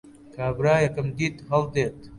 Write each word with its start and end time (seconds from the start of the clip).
کابرایەکم 0.35 1.07
دیت 1.17 1.35
هەڵدێت 1.49 1.97